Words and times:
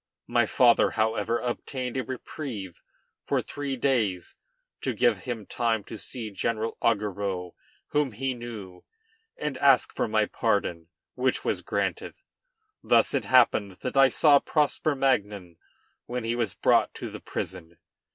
My 0.25 0.47
father, 0.47 0.89
however, 0.97 1.37
obtained 1.37 1.95
a 1.95 2.03
reprieve 2.03 2.81
for 3.23 3.39
three 3.39 3.75
days 3.75 4.35
to 4.81 4.95
give 4.95 5.19
him 5.25 5.45
time 5.45 5.83
to 5.83 5.95
see 5.99 6.31
General 6.31 6.75
Augereau, 6.81 7.53
whom 7.89 8.13
he 8.13 8.33
knew, 8.33 8.83
and 9.37 9.59
ask 9.59 9.93
for 9.93 10.07
my 10.07 10.25
pardon, 10.25 10.87
which 11.13 11.45
was 11.45 11.61
granted. 11.61 12.15
Thus 12.83 13.13
it 13.13 13.25
happened 13.25 13.73
that 13.81 13.95
I 13.95 14.09
saw 14.09 14.39
Prosper 14.39 14.95
Magnan 14.95 15.57
when 16.07 16.23
he 16.23 16.35
was 16.35 16.55
brought 16.55 16.95
to 16.95 17.11
the 17.11 17.19
prison. 17.21 17.77